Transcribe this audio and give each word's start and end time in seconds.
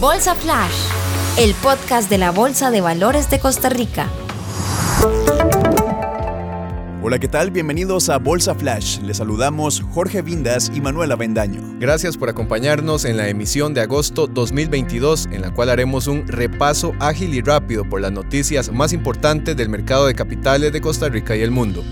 Bolsa 0.00 0.34
Flash, 0.34 0.72
el 1.36 1.54
podcast 1.56 2.08
de 2.08 2.16
la 2.16 2.30
Bolsa 2.30 2.70
de 2.70 2.80
Valores 2.80 3.28
de 3.28 3.38
Costa 3.38 3.68
Rica. 3.68 4.08
Hola, 7.02 7.18
¿qué 7.18 7.28
tal? 7.28 7.50
Bienvenidos 7.50 8.08
a 8.08 8.16
Bolsa 8.16 8.54
Flash. 8.54 9.00
Les 9.00 9.18
saludamos 9.18 9.82
Jorge 9.92 10.22
Vindas 10.22 10.72
y 10.74 10.80
Manuela 10.80 11.16
Bendaño. 11.16 11.60
Gracias 11.78 12.16
por 12.16 12.30
acompañarnos 12.30 13.04
en 13.04 13.18
la 13.18 13.28
emisión 13.28 13.74
de 13.74 13.82
agosto 13.82 14.26
2022, 14.26 15.28
en 15.32 15.42
la 15.42 15.52
cual 15.52 15.68
haremos 15.68 16.06
un 16.06 16.26
repaso 16.26 16.94
ágil 16.98 17.34
y 17.34 17.42
rápido 17.42 17.84
por 17.84 18.00
las 18.00 18.10
noticias 18.10 18.72
más 18.72 18.94
importantes 18.94 19.54
del 19.54 19.68
mercado 19.68 20.06
de 20.06 20.14
capitales 20.14 20.72
de 20.72 20.80
Costa 20.80 21.10
Rica 21.10 21.36
y 21.36 21.42
el 21.42 21.50
mundo. 21.50 21.84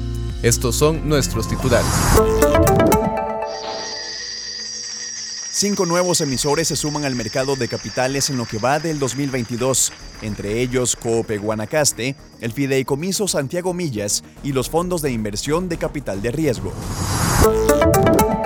Estos 0.42 0.76
son 0.76 1.06
nuestros 1.06 1.46
titulares. 1.46 1.92
Cinco 5.58 5.86
nuevos 5.86 6.20
emisores 6.20 6.68
se 6.68 6.76
suman 6.76 7.04
al 7.04 7.16
mercado 7.16 7.56
de 7.56 7.66
capitales 7.66 8.30
en 8.30 8.36
lo 8.36 8.46
que 8.46 8.58
va 8.58 8.78
del 8.78 9.00
2022, 9.00 9.92
entre 10.22 10.60
ellos 10.60 10.94
Coope 10.94 11.38
Guanacaste, 11.38 12.14
el 12.40 12.52
Fideicomiso 12.52 13.26
Santiago 13.26 13.74
Millas 13.74 14.22
y 14.44 14.52
los 14.52 14.70
fondos 14.70 15.02
de 15.02 15.10
inversión 15.10 15.68
de 15.68 15.76
capital 15.76 16.22
de 16.22 16.30
riesgo. 16.30 16.72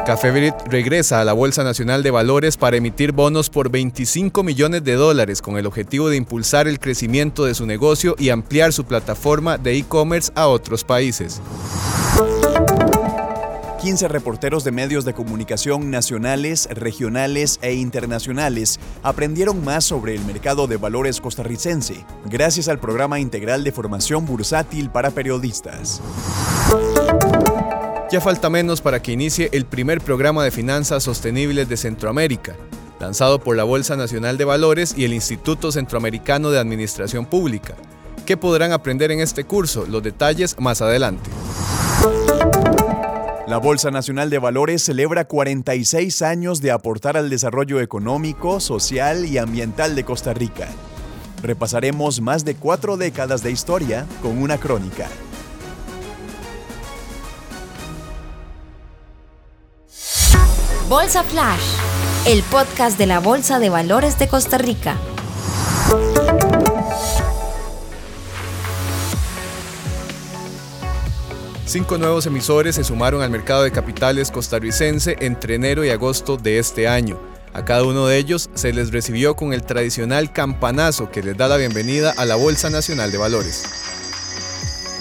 Cafebrit 0.06 0.54
regresa 0.68 1.20
a 1.20 1.24
la 1.26 1.34
Bolsa 1.34 1.62
Nacional 1.64 2.02
de 2.02 2.10
Valores 2.10 2.56
para 2.56 2.78
emitir 2.78 3.12
bonos 3.12 3.50
por 3.50 3.70
25 3.70 4.42
millones 4.42 4.82
de 4.82 4.94
dólares 4.94 5.42
con 5.42 5.58
el 5.58 5.66
objetivo 5.66 6.08
de 6.08 6.16
impulsar 6.16 6.66
el 6.66 6.80
crecimiento 6.80 7.44
de 7.44 7.54
su 7.54 7.66
negocio 7.66 8.16
y 8.18 8.30
ampliar 8.30 8.72
su 8.72 8.86
plataforma 8.86 9.58
de 9.58 9.76
e-commerce 9.76 10.32
a 10.34 10.46
otros 10.46 10.82
países. 10.82 11.42
15 13.82 14.06
reporteros 14.06 14.62
de 14.62 14.70
medios 14.70 15.04
de 15.04 15.12
comunicación 15.12 15.90
nacionales, 15.90 16.68
regionales 16.70 17.58
e 17.62 17.74
internacionales 17.74 18.78
aprendieron 19.02 19.64
más 19.64 19.84
sobre 19.84 20.14
el 20.14 20.24
mercado 20.24 20.68
de 20.68 20.76
valores 20.76 21.20
costarricense 21.20 22.06
gracias 22.24 22.68
al 22.68 22.78
programa 22.78 23.18
integral 23.18 23.64
de 23.64 23.72
formación 23.72 24.24
bursátil 24.24 24.88
para 24.88 25.10
periodistas. 25.10 26.00
Ya 28.12 28.20
falta 28.20 28.48
menos 28.48 28.80
para 28.80 29.02
que 29.02 29.10
inicie 29.10 29.48
el 29.52 29.64
primer 29.64 30.00
programa 30.00 30.44
de 30.44 30.52
finanzas 30.52 31.02
sostenibles 31.02 31.68
de 31.68 31.76
Centroamérica, 31.76 32.54
lanzado 33.00 33.40
por 33.40 33.56
la 33.56 33.64
Bolsa 33.64 33.96
Nacional 33.96 34.38
de 34.38 34.44
Valores 34.44 34.94
y 34.96 35.06
el 35.06 35.12
Instituto 35.12 35.72
Centroamericano 35.72 36.52
de 36.52 36.60
Administración 36.60 37.26
Pública. 37.26 37.74
¿Qué 38.26 38.36
podrán 38.36 38.70
aprender 38.70 39.10
en 39.10 39.18
este 39.18 39.42
curso? 39.42 39.86
Los 39.88 40.04
detalles 40.04 40.54
más 40.60 40.82
adelante. 40.82 41.30
La 43.52 43.58
Bolsa 43.58 43.90
Nacional 43.90 44.30
de 44.30 44.38
Valores 44.38 44.82
celebra 44.82 45.26
46 45.26 46.22
años 46.22 46.62
de 46.62 46.70
aportar 46.70 47.18
al 47.18 47.28
desarrollo 47.28 47.82
económico, 47.82 48.60
social 48.60 49.26
y 49.26 49.36
ambiental 49.36 49.94
de 49.94 50.04
Costa 50.04 50.32
Rica. 50.32 50.68
Repasaremos 51.42 52.22
más 52.22 52.46
de 52.46 52.54
cuatro 52.54 52.96
décadas 52.96 53.42
de 53.42 53.50
historia 53.50 54.06
con 54.22 54.38
una 54.38 54.56
crónica. 54.56 55.06
Bolsa 60.88 61.22
Flash, 61.22 61.76
el 62.26 62.42
podcast 62.44 62.96
de 62.96 63.04
la 63.04 63.20
Bolsa 63.20 63.58
de 63.58 63.68
Valores 63.68 64.18
de 64.18 64.28
Costa 64.28 64.56
Rica. 64.56 64.96
Cinco 71.72 71.96
nuevos 71.96 72.26
emisores 72.26 72.74
se 72.74 72.84
sumaron 72.84 73.22
al 73.22 73.30
mercado 73.30 73.62
de 73.62 73.72
capitales 73.72 74.30
costarricense 74.30 75.16
entre 75.20 75.54
enero 75.54 75.86
y 75.86 75.88
agosto 75.88 76.36
de 76.36 76.58
este 76.58 76.86
año. 76.86 77.18
A 77.54 77.64
cada 77.64 77.84
uno 77.84 78.06
de 78.06 78.18
ellos 78.18 78.50
se 78.52 78.74
les 78.74 78.92
recibió 78.92 79.36
con 79.36 79.54
el 79.54 79.62
tradicional 79.62 80.34
campanazo 80.34 81.10
que 81.10 81.22
les 81.22 81.34
da 81.34 81.48
la 81.48 81.56
bienvenida 81.56 82.12
a 82.18 82.26
la 82.26 82.36
Bolsa 82.36 82.68
Nacional 82.68 83.10
de 83.10 83.16
Valores. 83.16 83.64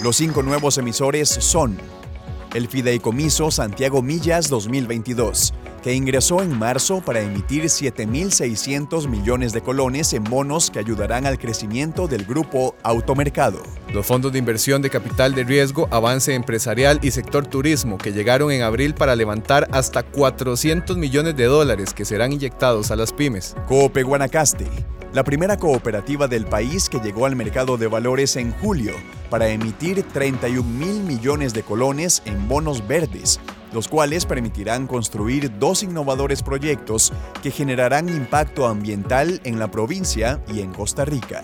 Los 0.02 0.16
cinco 0.16 0.42
nuevos 0.42 0.78
emisores 0.78 1.28
son 1.28 1.76
el 2.54 2.68
Fideicomiso 2.68 3.50
Santiago 3.50 4.02
Millas 4.02 4.48
2022, 4.48 5.54
que 5.82 5.94
ingresó 5.94 6.42
en 6.42 6.58
marzo 6.58 7.00
para 7.00 7.20
emitir 7.20 7.64
7.600 7.64 9.08
millones 9.08 9.52
de 9.52 9.62
colones 9.62 10.12
en 10.12 10.24
bonos 10.24 10.70
que 10.70 10.78
ayudarán 10.78 11.26
al 11.26 11.38
crecimiento 11.38 12.06
del 12.08 12.24
grupo 12.24 12.74
Automercado. 12.82 13.62
Los 13.92 14.06
fondos 14.06 14.32
de 14.32 14.38
inversión 14.38 14.82
de 14.82 14.90
capital 14.90 15.34
de 15.34 15.44
riesgo, 15.44 15.88
avance 15.90 16.34
empresarial 16.34 16.98
y 17.02 17.10
sector 17.10 17.46
turismo 17.46 17.98
que 17.98 18.12
llegaron 18.12 18.52
en 18.52 18.62
abril 18.62 18.94
para 18.94 19.16
levantar 19.16 19.68
hasta 19.72 20.02
400 20.02 20.96
millones 20.96 21.36
de 21.36 21.44
dólares 21.44 21.92
que 21.94 22.04
serán 22.04 22.32
inyectados 22.32 22.90
a 22.90 22.96
las 22.96 23.12
pymes. 23.12 23.56
Coope 23.66 24.02
Guanacaste, 24.02 24.66
la 25.12 25.24
primera 25.24 25.56
cooperativa 25.56 26.28
del 26.28 26.46
país 26.46 26.88
que 26.88 26.98
llegó 26.98 27.26
al 27.26 27.36
mercado 27.36 27.76
de 27.76 27.86
valores 27.86 28.36
en 28.36 28.52
julio 28.52 28.94
para 29.30 29.48
emitir 29.48 30.02
31 30.02 30.62
mil 30.62 31.02
millones 31.02 31.52
de 31.52 31.62
colones 31.62 32.22
en 32.24 32.48
bonos 32.48 32.86
verdes 32.86 33.40
los 33.72 33.88
cuales 33.88 34.26
permitirán 34.26 34.86
construir 34.86 35.58
dos 35.58 35.82
innovadores 35.82 36.42
proyectos 36.42 37.12
que 37.42 37.50
generarán 37.50 38.08
impacto 38.08 38.66
ambiental 38.66 39.40
en 39.44 39.58
la 39.58 39.70
provincia 39.70 40.40
y 40.52 40.60
en 40.60 40.72
Costa 40.72 41.04
Rica. 41.04 41.42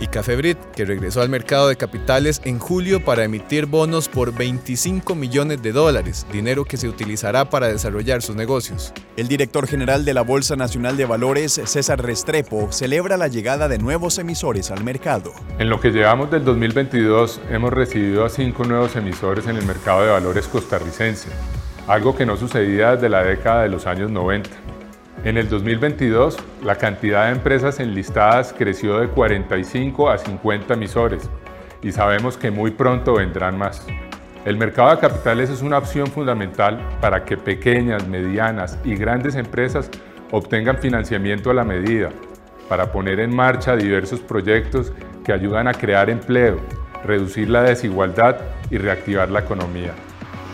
Y 0.00 0.06
Cafebrit, 0.06 0.58
que 0.74 0.84
regresó 0.84 1.22
al 1.22 1.28
mercado 1.28 1.68
de 1.68 1.76
capitales 1.76 2.40
en 2.44 2.58
julio 2.58 3.04
para 3.04 3.24
emitir 3.24 3.66
bonos 3.66 4.08
por 4.08 4.32
25 4.32 5.14
millones 5.14 5.62
de 5.62 5.72
dólares, 5.72 6.26
dinero 6.32 6.64
que 6.64 6.76
se 6.76 6.88
utilizará 6.88 7.50
para 7.50 7.68
desarrollar 7.68 8.22
sus 8.22 8.36
negocios. 8.36 8.92
El 9.16 9.28
director 9.28 9.66
general 9.66 10.04
de 10.04 10.14
la 10.14 10.22
Bolsa 10.22 10.56
Nacional 10.56 10.96
de 10.96 11.04
Valores, 11.04 11.60
César 11.64 12.02
Restrepo, 12.02 12.70
celebra 12.70 13.16
la 13.16 13.28
llegada 13.28 13.68
de 13.68 13.78
nuevos 13.78 14.18
emisores 14.18 14.70
al 14.70 14.84
mercado. 14.84 15.32
En 15.58 15.68
lo 15.68 15.80
que 15.80 15.90
llevamos 15.90 16.30
del 16.30 16.44
2022, 16.44 17.40
hemos 17.50 17.72
recibido 17.72 18.24
a 18.24 18.28
cinco 18.28 18.64
nuevos 18.64 18.94
emisores 18.96 19.46
en 19.46 19.56
el 19.56 19.66
mercado 19.66 20.02
de 20.02 20.10
valores 20.10 20.46
costarricense 20.46 21.28
algo 21.88 22.14
que 22.14 22.26
no 22.26 22.36
sucedía 22.36 22.92
desde 22.92 23.08
la 23.08 23.24
década 23.24 23.62
de 23.62 23.70
los 23.70 23.86
años 23.86 24.10
90. 24.10 24.50
En 25.24 25.36
el 25.36 25.48
2022, 25.48 26.38
la 26.64 26.76
cantidad 26.76 27.26
de 27.26 27.32
empresas 27.32 27.80
enlistadas 27.80 28.54
creció 28.56 29.00
de 29.00 29.08
45 29.08 30.10
a 30.10 30.16
50 30.16 30.74
emisores 30.74 31.28
y 31.82 31.90
sabemos 31.90 32.36
que 32.36 32.52
muy 32.52 32.70
pronto 32.70 33.14
vendrán 33.14 33.58
más. 33.58 33.84
El 34.44 34.56
mercado 34.56 34.90
de 34.90 35.00
capitales 35.00 35.50
es 35.50 35.60
una 35.60 35.78
opción 35.78 36.06
fundamental 36.06 36.80
para 37.00 37.24
que 37.24 37.36
pequeñas, 37.36 38.06
medianas 38.06 38.78
y 38.84 38.94
grandes 38.94 39.34
empresas 39.34 39.90
obtengan 40.30 40.78
financiamiento 40.78 41.50
a 41.50 41.54
la 41.54 41.64
medida, 41.64 42.10
para 42.68 42.92
poner 42.92 43.18
en 43.18 43.34
marcha 43.34 43.74
diversos 43.74 44.20
proyectos 44.20 44.92
que 45.24 45.32
ayudan 45.32 45.66
a 45.66 45.74
crear 45.74 46.10
empleo, 46.10 46.60
reducir 47.04 47.50
la 47.50 47.62
desigualdad 47.62 48.36
y 48.70 48.78
reactivar 48.78 49.30
la 49.30 49.40
economía. 49.40 49.94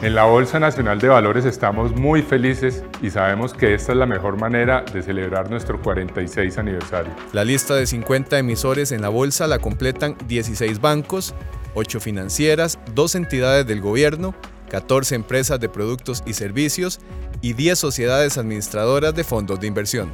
En 0.03 0.15
la 0.15 0.25
Bolsa 0.25 0.59
Nacional 0.59 0.99
de 1.01 1.09
Valores 1.09 1.45
estamos 1.45 1.95
muy 1.95 2.23
felices 2.23 2.83
y 3.01 3.11
sabemos 3.11 3.55
que 3.55 3.75
esta 3.75 3.93
es 3.93 3.99
la 3.99 4.07
mejor 4.07 4.39
manera 4.39 4.85
de 4.93 5.03
celebrar 5.03 5.51
nuestro 5.51 5.81
46 5.81 6.59
aniversario. 6.59 7.13
La 7.33 7.45
lista 7.45 7.75
de 7.75 7.87
50 7.87 8.39
emisores 8.39 8.93
en 8.93 9.01
la 9.01 9.09
bolsa 9.09 9.47
la 9.47 9.61
completan 9.61 10.17
16 10.27 10.81
bancos, 10.81 11.35
8 11.75 12.01
financieras, 12.01 12.79
2 12.95 13.15
entidades 13.15 13.67
del 13.67 13.81
gobierno, 13.81 14.35
14 14.69 15.15
empresas 15.15 15.61
de 15.61 15.69
productos 15.69 16.23
y 16.27 16.35
servicios 16.35 17.01
y 17.41 17.53
10 17.55 17.79
sociedades 17.79 18.37
administradoras 18.37 19.15
de 19.15 19.25
fondos 19.25 19.61
de 19.61 19.69
inversión. 19.69 20.13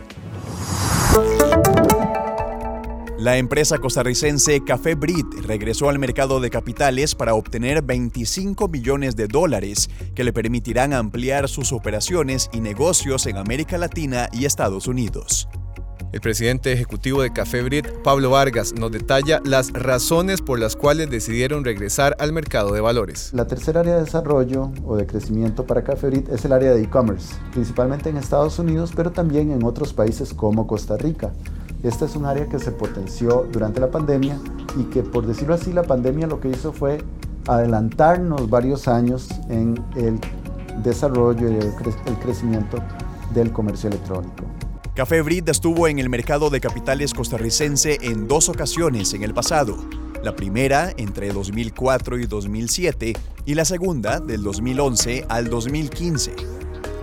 La 3.20 3.36
empresa 3.36 3.76
costarricense 3.76 4.64
Café 4.64 4.94
Brit 4.94 5.26
regresó 5.46 5.90
al 5.90 5.98
mercado 5.98 6.40
de 6.40 6.48
capitales 6.48 7.14
para 7.14 7.34
obtener 7.34 7.82
25 7.82 8.66
millones 8.68 9.14
de 9.14 9.26
dólares 9.26 9.90
que 10.14 10.24
le 10.24 10.32
permitirán 10.32 10.94
ampliar 10.94 11.50
sus 11.50 11.74
operaciones 11.74 12.48
y 12.50 12.60
negocios 12.60 13.26
en 13.26 13.36
América 13.36 13.76
Latina 13.76 14.30
y 14.32 14.46
Estados 14.46 14.86
Unidos. 14.86 15.50
El 16.12 16.22
presidente 16.22 16.72
ejecutivo 16.72 17.20
de 17.20 17.30
Café 17.30 17.62
Brit, 17.62 17.86
Pablo 18.02 18.30
Vargas, 18.30 18.72
nos 18.72 18.90
detalla 18.90 19.42
las 19.44 19.70
razones 19.74 20.40
por 20.40 20.58
las 20.58 20.74
cuales 20.74 21.10
decidieron 21.10 21.62
regresar 21.62 22.16
al 22.20 22.32
mercado 22.32 22.72
de 22.72 22.80
valores. 22.80 23.34
La 23.34 23.46
tercera 23.46 23.80
área 23.80 23.96
de 23.96 24.04
desarrollo 24.04 24.72
o 24.86 24.96
de 24.96 25.06
crecimiento 25.06 25.66
para 25.66 25.84
Café 25.84 26.06
Brit 26.06 26.30
es 26.30 26.46
el 26.46 26.54
área 26.54 26.72
de 26.72 26.82
e-commerce, 26.82 27.34
principalmente 27.52 28.08
en 28.08 28.16
Estados 28.16 28.58
Unidos, 28.58 28.92
pero 28.96 29.12
también 29.12 29.50
en 29.50 29.62
otros 29.62 29.92
países 29.92 30.32
como 30.32 30.66
Costa 30.66 30.96
Rica. 30.96 31.34
Esta 31.82 32.04
es 32.04 32.14
un 32.14 32.26
área 32.26 32.46
que 32.46 32.58
se 32.58 32.72
potenció 32.72 33.48
durante 33.50 33.80
la 33.80 33.90
pandemia 33.90 34.38
y 34.78 34.84
que, 34.84 35.02
por 35.02 35.26
decirlo 35.26 35.54
así, 35.54 35.72
la 35.72 35.82
pandemia 35.82 36.26
lo 36.26 36.38
que 36.38 36.48
hizo 36.48 36.72
fue 36.72 36.98
adelantarnos 37.46 38.50
varios 38.50 38.86
años 38.86 39.28
en 39.48 39.82
el 39.96 40.20
desarrollo 40.82 41.50
y 41.50 41.54
el, 41.54 41.72
crecimiento 42.20 42.78
del 43.32 43.50
comercio 43.52 43.88
electrónico. 43.88 44.44
Café 44.94 45.22
Brit 45.22 45.48
estuvo 45.48 45.88
en 45.88 45.98
el 45.98 46.10
mercado 46.10 46.50
de 46.50 46.60
capitales 46.60 47.14
costarricense 47.14 47.98
en 48.02 48.28
dos 48.28 48.48
ocasiones 48.50 49.14
en 49.14 49.22
el 49.22 49.32
pasado. 49.32 49.78
La 50.22 50.36
primera 50.36 50.92
entre 50.98 51.32
2004 51.32 52.18
y 52.18 52.26
2007 52.26 53.14
y 53.46 53.54
la 53.54 53.64
segunda 53.64 54.20
del 54.20 54.42
2011 54.42 55.24
al 55.30 55.48
2015. 55.48 56.59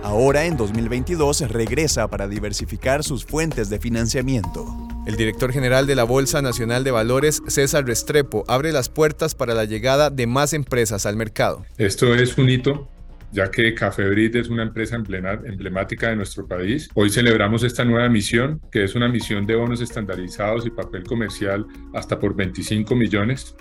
Ahora, 0.08 0.46
en 0.46 0.56
2022, 0.56 1.50
regresa 1.50 2.08
para 2.08 2.28
diversificar 2.28 3.04
sus 3.04 3.26
fuentes 3.26 3.68
de 3.68 3.78
financiamiento. 3.78 4.64
El 5.06 5.16
director 5.16 5.52
general 5.52 5.86
de 5.86 5.94
la 5.94 6.04
Bolsa 6.04 6.40
Nacional 6.40 6.82
de 6.82 6.90
Valores, 6.90 7.42
César 7.46 7.84
Restrepo, 7.84 8.42
abre 8.48 8.72
las 8.72 8.88
puertas 8.88 9.34
para 9.34 9.52
la 9.52 9.66
llegada 9.66 10.08
de 10.08 10.26
más 10.26 10.54
empresas 10.54 11.04
al 11.04 11.16
mercado. 11.16 11.66
Esto 11.76 12.14
es 12.14 12.38
un 12.38 12.48
hito 12.48 12.88
ya 13.32 13.50
que 13.50 13.74
Cafebrit 13.74 14.34
es 14.36 14.48
una 14.48 14.62
empresa 14.62 14.96
emblemática 14.96 16.08
de 16.08 16.16
nuestro 16.16 16.46
país. 16.46 16.88
Hoy 16.94 17.10
celebramos 17.10 17.62
esta 17.62 17.84
nueva 17.84 18.08
misión, 18.08 18.62
que 18.72 18.84
es 18.84 18.94
una 18.94 19.08
misión 19.08 19.44
de 19.44 19.56
bonos 19.56 19.82
estandarizados 19.82 20.64
y 20.64 20.70
papel 20.70 21.04
comercial 21.04 21.66
hasta 21.92 22.18
por 22.18 22.34
25 22.34 22.96
millones, 22.96 23.54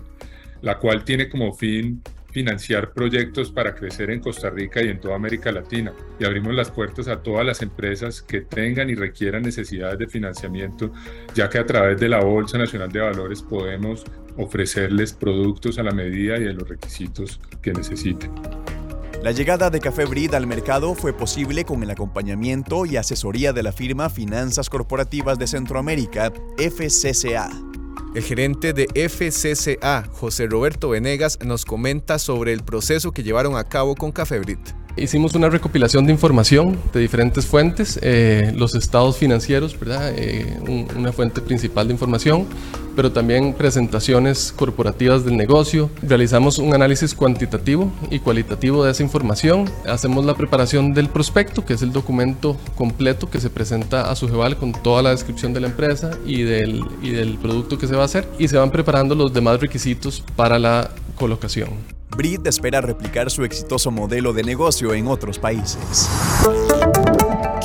la 0.61 0.79
cual 0.79 1.03
tiene 1.03 1.27
como 1.27 1.51
fin 1.51 2.01
financiar 2.37 2.91
proyectos 2.93 3.51
para 3.51 3.73
crecer 3.73 4.11
en 4.11 4.19
Costa 4.19 4.51
Rica 4.51 4.79
y 4.83 4.89
en 4.89 4.99
toda 4.99 5.15
América 5.15 5.51
Latina. 5.51 5.91
Y 6.19 6.23
abrimos 6.23 6.53
las 6.53 6.69
puertas 6.69 7.07
a 7.07 7.23
todas 7.23 7.43
las 7.43 7.63
empresas 7.63 8.21
que 8.21 8.41
tengan 8.41 8.91
y 8.91 8.93
requieran 8.93 9.41
necesidades 9.41 9.97
de 9.97 10.07
financiamiento, 10.07 10.91
ya 11.33 11.49
que 11.49 11.57
a 11.57 11.65
través 11.65 11.99
de 11.99 12.07
la 12.07 12.19
Bolsa 12.19 12.59
Nacional 12.59 12.91
de 12.91 12.99
Valores 12.99 13.41
podemos 13.41 14.05
ofrecerles 14.37 15.13
productos 15.13 15.79
a 15.79 15.83
la 15.83 15.91
medida 15.91 16.37
y 16.37 16.43
de 16.43 16.53
los 16.53 16.69
requisitos 16.69 17.41
que 17.59 17.73
necesiten. 17.73 18.31
La 19.23 19.31
llegada 19.31 19.71
de 19.71 19.79
Café 19.79 20.05
Brid 20.05 20.35
al 20.35 20.45
mercado 20.45 20.93
fue 20.93 21.13
posible 21.13 21.65
con 21.65 21.81
el 21.81 21.89
acompañamiento 21.89 22.85
y 22.85 22.97
asesoría 22.97 23.51
de 23.51 23.63
la 23.63 23.71
firma 23.71 24.11
Finanzas 24.11 24.69
Corporativas 24.69 25.39
de 25.39 25.47
Centroamérica, 25.47 26.31
FCCA. 26.59 27.49
El 28.15 28.23
gerente 28.23 28.73
de 28.73 28.87
FCCA, 28.95 30.05
José 30.11 30.47
Roberto 30.47 30.89
Venegas, 30.89 31.39
nos 31.45 31.65
comenta 31.65 32.17
sobre 32.17 32.53
el 32.53 32.63
proceso 32.63 33.11
que 33.11 33.23
llevaron 33.23 33.57
a 33.57 33.65
cabo 33.65 33.95
con 33.95 34.11
Café 34.11 34.39
Brit. 34.39 34.59
Hicimos 34.97 35.35
una 35.35 35.49
recopilación 35.49 36.05
de 36.05 36.11
información 36.11 36.77
de 36.91 36.99
diferentes 36.99 37.45
fuentes, 37.45 37.99
eh, 38.01 38.51
los 38.55 38.75
estados 38.75 39.17
financieros. 39.17 39.75
Eh, 40.15 40.57
una 40.95 41.11
fuente 41.11 41.41
principal 41.41 41.87
de 41.87 41.93
información, 41.93 42.45
pero 42.95 43.11
también 43.11 43.53
presentaciones 43.53 44.53
corporativas 44.55 45.23
del 45.23 45.37
negocio. 45.37 45.89
Realizamos 46.01 46.57
un 46.57 46.73
análisis 46.73 47.13
cuantitativo 47.13 47.91
y 48.09 48.19
cualitativo 48.19 48.83
de 48.83 48.91
esa 48.91 49.03
información. 49.03 49.69
Hacemos 49.87 50.25
la 50.25 50.33
preparación 50.33 50.93
del 50.93 51.09
prospecto, 51.09 51.63
que 51.63 51.73
es 51.73 51.81
el 51.81 51.91
documento 51.93 52.57
completo 52.75 53.29
que 53.29 53.39
se 53.39 53.49
presenta 53.49 54.09
a 54.09 54.15
su 54.15 54.27
Sujeval 54.27 54.57
con 54.57 54.73
toda 54.73 55.01
la 55.01 55.11
descripción 55.11 55.53
de 55.53 55.61
la 55.61 55.67
empresa 55.67 56.11
y 56.25 56.41
del, 56.41 56.83
y 57.01 57.11
del 57.11 57.37
producto 57.37 57.77
que 57.77 57.87
se 57.87 57.95
va 57.95 58.01
a 58.01 58.05
hacer. 58.05 58.27
Y 58.39 58.47
se 58.47 58.57
van 58.57 58.71
preparando 58.71 59.15
los 59.15 59.31
demás 59.31 59.59
requisitos 59.59 60.23
para 60.35 60.59
la 60.59 60.89
colocación. 61.15 61.96
Brit 62.15 62.47
espera 62.47 62.81
replicar 62.81 63.29
su 63.29 63.43
exitoso 63.43 63.91
modelo 63.91 64.33
de 64.33 64.43
negocio 64.43 64.93
en 64.93 65.07
otros 65.07 65.39
países. 65.39 66.09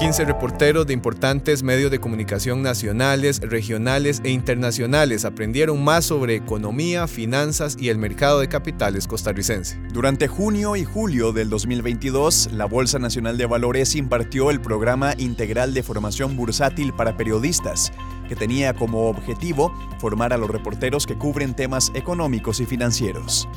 15 0.03 0.25
reporteros 0.25 0.85
de 0.89 0.94
importantes 0.94 1.62
medios 1.62 1.91
de 1.93 2.00
comunicación 2.00 2.61
nacionales, 2.61 3.39
regionales 3.41 4.21
e 4.25 4.31
internacionales 4.31 5.25
aprendieron 5.25 5.85
más 5.85 6.06
sobre 6.06 6.35
economía, 6.35 7.06
finanzas 7.06 7.77
y 7.79 7.89
el 7.89 7.99
mercado 7.99 8.41
de 8.41 8.49
capitales 8.49 9.06
costarricense. 9.06 9.79
Durante 9.93 10.27
junio 10.27 10.75
y 10.75 10.85
julio 10.85 11.33
del 11.33 11.49
2022, 11.50 12.50
la 12.53 12.65
Bolsa 12.65 12.99
Nacional 12.99 13.38
de 13.38 13.47
Valores 13.47 13.95
impartió 13.95 14.50
el 14.50 14.61
programa 14.61 15.15
integral 15.19 15.73
de 15.73 15.85
formación 15.85 16.37
bursátil 16.37 16.93
para 16.93 17.17
periodistas, 17.17 17.93
que 18.29 18.35
tenía 18.35 18.75
como 18.75 19.09
objetivo 19.09 19.73
formar 20.00 20.33
a 20.33 20.37
los 20.37 20.50
reporteros 20.50 21.06
que 21.06 21.17
cubren 21.17 21.55
temas 21.55 21.93
económicos 21.95 22.59
y 22.59 22.67
financieros. 22.67 23.49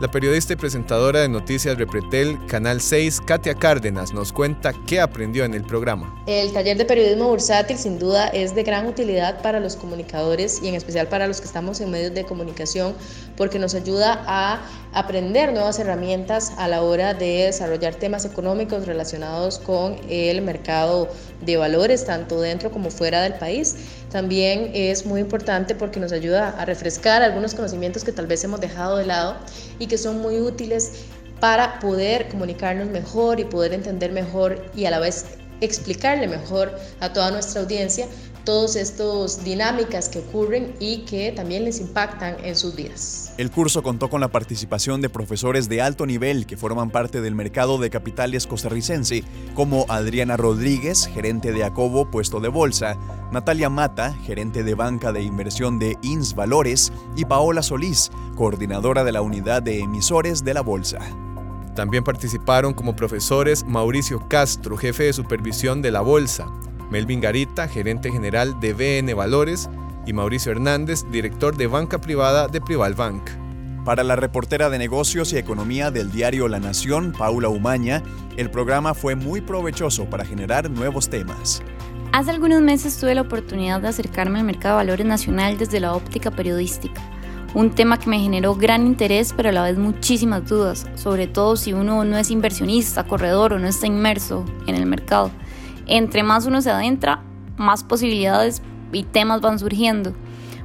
La 0.00 0.10
periodista 0.10 0.52
y 0.52 0.56
presentadora 0.56 1.20
de 1.20 1.28
Noticias 1.28 1.78
Repretel, 1.78 2.44
Canal 2.46 2.80
6, 2.80 3.20
Katia 3.20 3.54
Cárdenas, 3.54 4.12
nos 4.12 4.32
cuenta 4.32 4.72
qué 4.88 5.00
aprendió 5.00 5.44
en 5.44 5.54
el 5.54 5.62
programa. 5.62 6.12
El 6.26 6.52
taller 6.52 6.76
de 6.76 6.84
periodismo 6.84 7.28
bursátil 7.28 7.78
sin 7.78 8.00
duda 8.00 8.26
es 8.26 8.56
de 8.56 8.64
gran 8.64 8.88
utilidad 8.88 9.40
para 9.40 9.60
los 9.60 9.76
comunicadores 9.76 10.60
y 10.60 10.66
en 10.66 10.74
especial 10.74 11.06
para 11.06 11.28
los 11.28 11.40
que 11.40 11.46
estamos 11.46 11.80
en 11.80 11.92
medios 11.92 12.12
de 12.12 12.24
comunicación 12.24 12.96
porque 13.36 13.60
nos 13.60 13.76
ayuda 13.76 14.24
a 14.26 14.62
aprender 14.94 15.52
nuevas 15.52 15.78
herramientas 15.80 16.52
a 16.56 16.68
la 16.68 16.82
hora 16.82 17.14
de 17.14 17.46
desarrollar 17.46 17.96
temas 17.96 18.24
económicos 18.24 18.86
relacionados 18.86 19.58
con 19.58 19.96
el 20.08 20.40
mercado 20.40 21.08
de 21.44 21.56
valores, 21.56 22.04
tanto 22.04 22.40
dentro 22.40 22.70
como 22.70 22.90
fuera 22.90 23.22
del 23.22 23.34
país. 23.34 23.76
También 24.10 24.70
es 24.72 25.04
muy 25.04 25.20
importante 25.20 25.74
porque 25.74 25.98
nos 25.98 26.12
ayuda 26.12 26.50
a 26.50 26.64
refrescar 26.64 27.22
algunos 27.22 27.54
conocimientos 27.54 28.04
que 28.04 28.12
tal 28.12 28.28
vez 28.28 28.44
hemos 28.44 28.60
dejado 28.60 28.96
de 28.96 29.06
lado 29.06 29.36
y 29.80 29.88
que 29.88 29.98
son 29.98 30.20
muy 30.20 30.40
útiles 30.40 30.92
para 31.40 31.80
poder 31.80 32.28
comunicarnos 32.28 32.88
mejor 32.88 33.40
y 33.40 33.44
poder 33.44 33.74
entender 33.74 34.12
mejor 34.12 34.64
y 34.76 34.84
a 34.84 34.92
la 34.92 35.00
vez 35.00 35.26
explicarle 35.60 36.28
mejor 36.28 36.72
a 37.00 37.12
toda 37.12 37.32
nuestra 37.32 37.62
audiencia 37.62 38.06
todas 38.44 38.76
estas 38.76 39.42
dinámicas 39.42 40.08
que 40.08 40.20
ocurren 40.20 40.74
y 40.78 40.98
que 40.98 41.32
también 41.32 41.64
les 41.64 41.80
impactan 41.80 42.36
en 42.44 42.54
sus 42.54 42.76
vidas. 42.76 43.23
El 43.36 43.50
curso 43.50 43.82
contó 43.82 44.10
con 44.10 44.20
la 44.20 44.28
participación 44.28 45.00
de 45.00 45.08
profesores 45.08 45.68
de 45.68 45.82
alto 45.82 46.06
nivel 46.06 46.46
que 46.46 46.56
forman 46.56 46.90
parte 46.90 47.20
del 47.20 47.34
mercado 47.34 47.78
de 47.78 47.90
capitales 47.90 48.46
costarricense, 48.46 49.24
como 49.54 49.86
Adriana 49.88 50.36
Rodríguez, 50.36 51.06
gerente 51.12 51.50
de 51.50 51.64
Acobo, 51.64 52.12
puesto 52.12 52.38
de 52.38 52.46
bolsa, 52.46 52.96
Natalia 53.32 53.68
Mata, 53.68 54.14
gerente 54.24 54.62
de 54.62 54.74
banca 54.76 55.12
de 55.12 55.22
inversión 55.22 55.80
de 55.80 55.98
INS 56.02 56.36
Valores, 56.36 56.92
y 57.16 57.24
Paola 57.24 57.64
Solís, 57.64 58.12
coordinadora 58.36 59.02
de 59.02 59.10
la 59.10 59.20
unidad 59.20 59.64
de 59.64 59.80
emisores 59.80 60.44
de 60.44 60.54
la 60.54 60.60
bolsa. 60.60 61.00
También 61.74 62.04
participaron 62.04 62.72
como 62.72 62.94
profesores 62.94 63.64
Mauricio 63.64 64.28
Castro, 64.28 64.76
jefe 64.76 65.04
de 65.04 65.12
supervisión 65.12 65.82
de 65.82 65.90
la 65.90 66.02
bolsa, 66.02 66.46
Melvin 66.88 67.20
Garita, 67.20 67.66
gerente 67.66 68.12
general 68.12 68.60
de 68.60 68.74
BN 68.74 69.12
Valores, 69.14 69.68
y 70.06 70.12
Mauricio 70.12 70.52
Hernández, 70.52 71.04
director 71.10 71.56
de 71.56 71.66
banca 71.66 72.00
privada 72.00 72.48
de 72.48 72.60
Prival 72.60 72.94
Bank. 72.94 73.22
Para 73.84 74.02
la 74.02 74.16
reportera 74.16 74.70
de 74.70 74.78
negocios 74.78 75.32
y 75.32 75.38
economía 75.38 75.90
del 75.90 76.10
diario 76.10 76.48
La 76.48 76.60
Nación, 76.60 77.12
Paula 77.12 77.48
Umaña, 77.48 78.02
el 78.36 78.50
programa 78.50 78.94
fue 78.94 79.14
muy 79.14 79.40
provechoso 79.40 80.06
para 80.06 80.24
generar 80.24 80.70
nuevos 80.70 81.08
temas. 81.08 81.62
Hace 82.12 82.30
algunos 82.30 82.62
meses 82.62 82.96
tuve 82.96 83.14
la 83.14 83.22
oportunidad 83.22 83.80
de 83.80 83.88
acercarme 83.88 84.38
al 84.38 84.46
mercado 84.46 84.78
de 84.78 84.84
valores 84.84 85.06
nacional 85.06 85.58
desde 85.58 85.80
la 85.80 85.94
óptica 85.94 86.30
periodística, 86.30 87.02
un 87.54 87.70
tema 87.70 87.98
que 87.98 88.08
me 88.08 88.20
generó 88.20 88.54
gran 88.54 88.86
interés 88.86 89.32
pero 89.36 89.50
a 89.50 89.52
la 89.52 89.62
vez 89.64 89.76
muchísimas 89.76 90.48
dudas, 90.48 90.86
sobre 90.94 91.26
todo 91.26 91.56
si 91.56 91.72
uno 91.72 92.04
no 92.04 92.16
es 92.16 92.30
inversionista, 92.30 93.04
corredor 93.04 93.52
o 93.52 93.58
no 93.58 93.68
está 93.68 93.86
inmerso 93.86 94.44
en 94.66 94.74
el 94.76 94.86
mercado 94.86 95.30
entre 95.86 96.22
más 96.22 96.46
uno 96.46 96.62
se 96.62 96.70
adentra, 96.70 97.22
más 97.56 97.84
posibilidades 97.84 98.62
y 98.94 99.02
temas 99.02 99.40
van 99.40 99.58
surgiendo. 99.58 100.14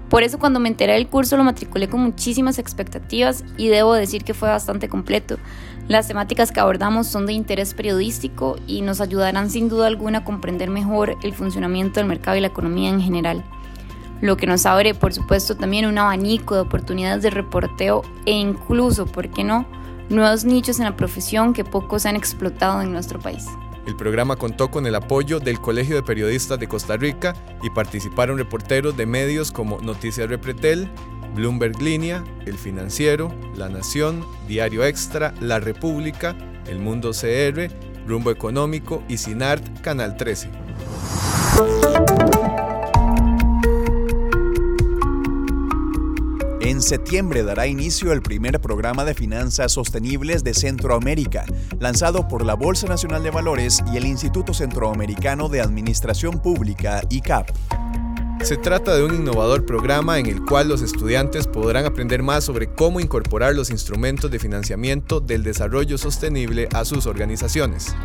Por 0.09 0.23
eso 0.23 0.39
cuando 0.39 0.59
me 0.59 0.69
enteré 0.69 0.93
del 0.93 1.07
curso 1.07 1.37
lo 1.37 1.43
matriculé 1.43 1.87
con 1.87 2.01
muchísimas 2.01 2.57
expectativas 2.57 3.43
y 3.57 3.67
debo 3.67 3.93
decir 3.93 4.23
que 4.23 4.33
fue 4.33 4.49
bastante 4.49 4.89
completo. 4.89 5.37
Las 5.87 6.07
temáticas 6.07 6.51
que 6.51 6.59
abordamos 6.59 7.07
son 7.07 7.25
de 7.25 7.33
interés 7.33 7.73
periodístico 7.73 8.57
y 8.65 8.81
nos 8.81 9.01
ayudarán 9.01 9.49
sin 9.49 9.69
duda 9.69 9.87
alguna 9.87 10.19
a 10.19 10.23
comprender 10.23 10.69
mejor 10.69 11.15
el 11.23 11.33
funcionamiento 11.33 11.99
del 11.99 12.09
mercado 12.09 12.37
y 12.37 12.41
la 12.41 12.47
economía 12.47 12.89
en 12.89 13.01
general. 13.01 13.43
Lo 14.21 14.35
que 14.35 14.47
nos 14.47 14.65
abre, 14.65 14.93
por 14.95 15.13
supuesto, 15.13 15.55
también 15.55 15.85
un 15.85 15.97
abanico 15.97 16.55
de 16.55 16.61
oportunidades 16.61 17.23
de 17.23 17.29
reporteo 17.29 18.01
e 18.25 18.31
incluso, 18.31 19.05
¿por 19.05 19.29
qué 19.29 19.43
no?, 19.43 19.65
nuevos 20.09 20.43
nichos 20.43 20.79
en 20.79 20.85
la 20.85 20.95
profesión 20.95 21.53
que 21.53 21.63
poco 21.63 21.99
se 21.99 22.09
han 22.09 22.15
explotado 22.15 22.81
en 22.81 22.91
nuestro 22.91 23.19
país. 23.19 23.45
El 23.89 23.95
programa 23.95 24.35
contó 24.35 24.69
con 24.69 24.85
el 24.85 24.93
apoyo 24.93 25.39
del 25.39 25.59
Colegio 25.59 25.95
de 25.95 26.03
Periodistas 26.03 26.59
de 26.59 26.67
Costa 26.67 26.95
Rica 26.95 27.33
y 27.63 27.71
participaron 27.71 28.37
reporteros 28.37 28.95
de 28.95 29.07
medios 29.07 29.51
como 29.51 29.81
Noticias 29.81 30.29
Repretel, 30.29 30.87
Bloomberg 31.33 31.81
Línea, 31.81 32.23
El 32.45 32.59
Financiero, 32.59 33.33
La 33.55 33.67
Nación, 33.67 34.23
Diario 34.47 34.85
Extra, 34.85 35.33
La 35.41 35.59
República, 35.59 36.37
El 36.67 36.77
Mundo 36.77 37.13
CR, 37.13 37.67
Rumbo 38.05 38.29
Económico 38.29 39.01
y 39.09 39.17
Sinart 39.17 39.81
Canal 39.81 40.17
13. 40.17 40.49
En 46.69 46.83
septiembre 46.83 47.41
dará 47.41 47.65
inicio 47.65 48.13
el 48.13 48.21
primer 48.21 48.61
programa 48.61 49.03
de 49.03 49.15
finanzas 49.15 49.71
sostenibles 49.71 50.43
de 50.43 50.53
Centroamérica, 50.53 51.43
lanzado 51.79 52.27
por 52.27 52.45
la 52.45 52.53
Bolsa 52.53 52.85
Nacional 52.85 53.23
de 53.23 53.31
Valores 53.31 53.79
y 53.91 53.97
el 53.97 54.05
Instituto 54.05 54.53
Centroamericano 54.53 55.49
de 55.49 55.61
Administración 55.61 56.39
Pública, 56.39 57.01
ICAP. 57.09 57.49
Se 58.43 58.55
trata 58.55 58.95
de 58.95 59.03
un 59.03 59.15
innovador 59.15 59.65
programa 59.65 60.19
en 60.19 60.27
el 60.27 60.45
cual 60.45 60.69
los 60.69 60.83
estudiantes 60.83 61.47
podrán 61.47 61.85
aprender 61.85 62.21
más 62.21 62.43
sobre 62.43 62.67
cómo 62.67 62.99
incorporar 62.99 63.55
los 63.55 63.71
instrumentos 63.71 64.29
de 64.29 64.37
financiamiento 64.37 65.19
del 65.19 65.41
desarrollo 65.41 65.97
sostenible 65.97 66.69
a 66.71 66.85
sus 66.85 67.07
organizaciones. 67.07 67.95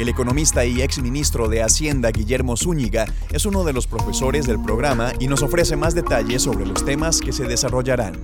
El 0.00 0.08
economista 0.08 0.64
y 0.64 0.80
exministro 0.80 1.50
de 1.50 1.62
Hacienda 1.62 2.10
Guillermo 2.10 2.56
Zúñiga 2.56 3.04
es 3.30 3.44
uno 3.44 3.64
de 3.64 3.74
los 3.74 3.86
profesores 3.86 4.46
del 4.46 4.58
programa 4.58 5.12
y 5.20 5.26
nos 5.28 5.42
ofrece 5.42 5.76
más 5.76 5.94
detalles 5.94 6.40
sobre 6.40 6.64
los 6.64 6.86
temas 6.86 7.20
que 7.20 7.34
se 7.34 7.44
desarrollarán. 7.44 8.14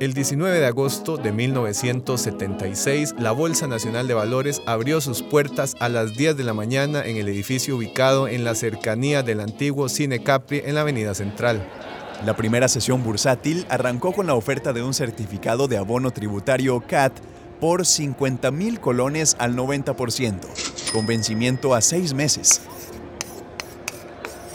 El 0.00 0.14
19 0.14 0.58
de 0.60 0.66
agosto 0.66 1.18
de 1.18 1.32
1976, 1.32 3.16
la 3.18 3.32
Bolsa 3.32 3.66
Nacional 3.66 4.08
de 4.08 4.14
Valores 4.14 4.62
abrió 4.64 5.02
sus 5.02 5.22
puertas 5.22 5.76
a 5.80 5.90
las 5.90 6.14
10 6.14 6.36
de 6.36 6.44
la 6.44 6.54
mañana 6.54 7.04
en 7.04 7.18
el 7.18 7.28
edificio 7.28 7.76
ubicado 7.76 8.26
en 8.26 8.44
la 8.44 8.54
cercanía 8.54 9.22
del 9.22 9.40
antiguo 9.40 9.88
Cine 9.90 10.22
Capri 10.22 10.62
en 10.64 10.76
la 10.76 10.82
Avenida 10.82 11.14
Central. 11.14 11.68
La 12.24 12.34
primera 12.34 12.68
sesión 12.68 13.04
bursátil 13.04 13.64
arrancó 13.68 14.12
con 14.12 14.26
la 14.26 14.34
oferta 14.34 14.72
de 14.72 14.82
un 14.82 14.92
certificado 14.92 15.68
de 15.68 15.78
abono 15.78 16.10
tributario 16.10 16.80
CAT 16.80 17.12
por 17.60 17.86
50 17.86 18.50
mil 18.50 18.80
colones 18.80 19.36
al 19.38 19.56
90%, 19.56 20.92
con 20.92 21.06
vencimiento 21.06 21.74
a 21.74 21.80
seis 21.80 22.14
meses 22.14 22.60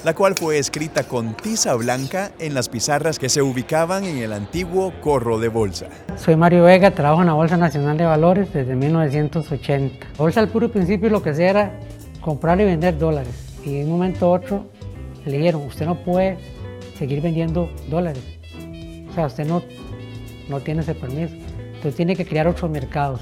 la 0.03 0.13
cual 0.13 0.35
fue 0.35 0.57
escrita 0.57 1.03
con 1.03 1.33
tiza 1.33 1.73
blanca 1.75 2.31
en 2.39 2.53
las 2.53 2.67
pizarras 2.67 3.19
que 3.19 3.29
se 3.29 3.41
ubicaban 3.41 4.03
en 4.03 4.17
el 4.17 4.33
antiguo 4.33 4.93
corro 5.01 5.39
de 5.39 5.47
bolsa. 5.47 5.87
Soy 6.17 6.35
Mario 6.35 6.63
Vega, 6.63 6.91
trabajo 6.91 7.21
en 7.21 7.27
la 7.27 7.33
Bolsa 7.33 7.55
Nacional 7.55 7.97
de 7.97 8.05
Valores 8.05 8.51
desde 8.53 8.75
1980. 8.75 10.07
bolsa 10.17 10.41
al 10.41 10.49
puro 10.49 10.69
principio 10.69 11.09
lo 11.09 11.23
que 11.23 11.29
hacía 11.29 11.49
era 11.49 11.79
comprar 12.19 12.59
y 12.59 12.65
vender 12.65 12.97
dólares. 12.97 13.33
Y 13.65 13.77
en 13.77 13.85
un 13.85 13.93
momento 13.93 14.29
u 14.29 14.33
otro 14.33 14.65
le 15.25 15.37
dijeron, 15.37 15.61
usted 15.61 15.85
no 15.85 15.95
puede 16.03 16.37
seguir 17.03 17.19
vendiendo 17.19 17.69
dólares. 17.89 18.23
O 19.11 19.13
sea, 19.13 19.25
usted 19.25 19.45
no, 19.45 19.61
no 20.47 20.61
tiene 20.61 20.83
ese 20.83 20.95
permiso. 20.95 21.35
Entonces 21.35 21.95
tiene 21.97 22.15
que 22.15 22.25
crear 22.25 22.47
otros 22.47 22.71
mercados. 22.71 23.19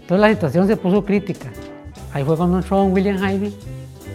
Entonces 0.00 0.18
la 0.18 0.30
situación 0.30 0.66
se 0.66 0.76
puso 0.76 1.04
crítica. 1.04 1.52
Ahí 2.12 2.24
fue 2.24 2.36
cuando 2.36 2.58
entró 2.58 2.82
William 2.86 3.18
Hyde 3.18 3.52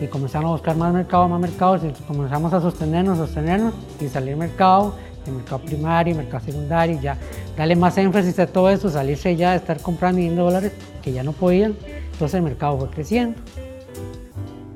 y 0.02 0.08
comenzamos 0.08 0.50
a 0.50 0.52
buscar 0.52 0.76
más 0.76 0.94
mercado, 0.94 1.30
más 1.30 1.40
mercados, 1.40 1.84
y 1.86 2.04
comenzamos 2.04 2.52
a 2.52 2.60
sostenernos, 2.60 3.18
sostenernos 3.18 3.74
y 4.02 4.10
salir 4.10 4.36
mercado, 4.36 4.98
el 5.26 5.32
mercado 5.32 5.62
primario, 5.62 6.14
mercado 6.14 6.44
secundario, 6.44 7.00
ya 7.00 7.18
darle 7.56 7.78
más 7.78 7.98
énfasis 7.98 8.38
a 8.40 8.48
todo 8.48 8.70
eso, 8.70 8.90
salirse 8.90 9.34
ya 9.38 9.56
estar 9.56 9.80
comprando 9.80 10.20
y 10.20 10.28
dólares 10.28 10.74
que 11.02 11.14
ya 11.14 11.24
no 11.24 11.32
podían, 11.32 11.74
entonces 12.12 12.34
el 12.34 12.42
mercado 12.42 12.78
fue 12.80 12.90
creciendo. 12.90 13.40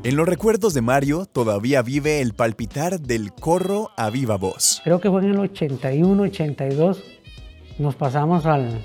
En 0.02 0.16
los 0.16 0.30
recuerdos 0.30 0.74
de 0.74 0.82
Mario 0.82 1.26
todavía 1.26 1.82
vive 1.82 2.22
el 2.22 2.34
palpitar 2.34 3.02
del 3.02 3.34
corro 3.34 3.90
a 3.98 4.10
viva 4.10 4.38
voz. 4.38 4.80
Creo 4.86 5.02
que 5.02 5.10
fue 5.10 5.22
en 5.22 5.32
el 5.32 5.40
81, 5.40 6.24
82, 6.24 7.04
nos 7.80 7.96
pasamos 7.96 8.46
al, 8.46 8.82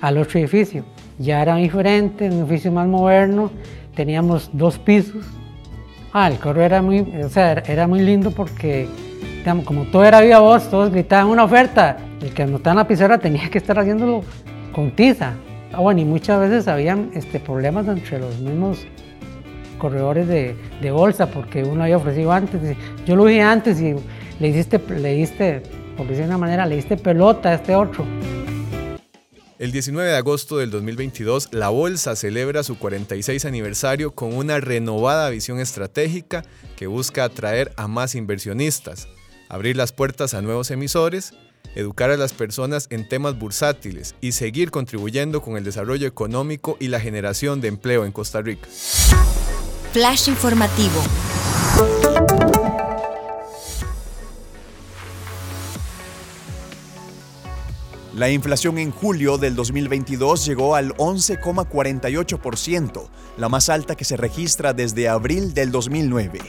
al 0.00 0.18
otro 0.18 0.40
edificio. 0.40 0.84
Ya 1.20 1.42
era 1.42 1.54
diferente, 1.54 2.28
un 2.28 2.40
edificio 2.40 2.72
más 2.72 2.88
moderno, 2.88 3.52
teníamos 3.94 4.50
dos 4.52 4.80
pisos. 4.80 5.24
Ah, 6.12 6.26
el 6.26 6.40
coro 6.40 6.60
era 6.60 6.82
muy, 6.82 7.02
o 7.22 7.28
sea, 7.28 7.52
era 7.52 7.86
muy 7.86 8.00
lindo 8.00 8.32
porque, 8.32 8.88
digamos, 9.38 9.64
como 9.64 9.84
todo 9.84 10.04
era 10.04 10.20
viva 10.20 10.40
voz, 10.40 10.68
todos 10.68 10.90
gritaban 10.90 11.28
una 11.28 11.44
oferta. 11.44 11.98
El 12.20 12.34
que 12.34 12.42
anotaba 12.42 12.72
en 12.72 12.78
la 12.78 12.88
pizarra 12.88 13.18
tenía 13.18 13.48
que 13.48 13.58
estar 13.58 13.78
haciéndolo 13.78 14.22
con 14.72 14.90
tiza. 14.90 15.34
Ah, 15.72 15.80
bueno, 15.80 16.00
y 16.00 16.04
muchas 16.04 16.40
veces 16.40 16.66
habían 16.66 17.12
este, 17.14 17.38
problemas 17.38 17.86
entre 17.86 18.18
los 18.18 18.40
mismos 18.40 18.84
corredores 19.76 20.26
de, 20.28 20.90
bolsa 20.90 21.30
porque 21.30 21.62
uno 21.62 21.84
había 21.84 21.96
ofrecido 21.96 22.32
antes. 22.32 22.76
Yo 23.06 23.16
lo 23.16 23.26
dije 23.26 23.42
antes 23.42 23.80
y 23.80 23.94
le 24.40 24.52
diste, 24.52 24.80
le 24.88 25.14
diste, 25.14 25.62
por 25.96 26.06
decir 26.06 26.22
de 26.22 26.28
una 26.28 26.38
manera, 26.38 26.66
le 26.66 26.76
diste 26.76 26.96
pelota 26.96 27.50
a 27.50 27.54
este 27.54 27.74
otro. 27.74 28.04
El 29.58 29.72
19 29.72 30.10
de 30.10 30.16
agosto 30.16 30.58
del 30.58 30.70
2022, 30.70 31.48
la 31.52 31.70
Bolsa 31.70 32.14
celebra 32.14 32.62
su 32.62 32.78
46 32.78 33.46
aniversario 33.46 34.10
con 34.14 34.34
una 34.34 34.60
renovada 34.60 35.30
visión 35.30 35.60
estratégica 35.60 36.44
que 36.76 36.86
busca 36.86 37.24
atraer 37.24 37.72
a 37.76 37.88
más 37.88 38.14
inversionistas, 38.14 39.08
abrir 39.48 39.76
las 39.76 39.92
puertas 39.92 40.34
a 40.34 40.42
nuevos 40.42 40.70
emisores, 40.70 41.32
educar 41.74 42.10
a 42.10 42.18
las 42.18 42.34
personas 42.34 42.86
en 42.90 43.08
temas 43.08 43.38
bursátiles 43.38 44.14
y 44.20 44.32
seguir 44.32 44.70
contribuyendo 44.70 45.40
con 45.40 45.56
el 45.56 45.64
desarrollo 45.64 46.06
económico 46.06 46.76
y 46.78 46.88
la 46.88 47.00
generación 47.00 47.62
de 47.62 47.68
empleo 47.68 48.04
en 48.04 48.12
Costa 48.12 48.42
Rica. 48.42 48.68
Flash 49.96 50.28
informativo. 50.28 51.00
La 58.14 58.28
inflación 58.28 58.76
en 58.76 58.90
julio 58.90 59.38
del 59.38 59.56
2022 59.56 60.44
llegó 60.44 60.76
al 60.76 60.94
11,48%, 60.96 63.08
la 63.38 63.48
más 63.48 63.70
alta 63.70 63.94
que 63.94 64.04
se 64.04 64.18
registra 64.18 64.74
desde 64.74 65.08
abril 65.08 65.54
del 65.54 65.72
2009. 65.72 66.40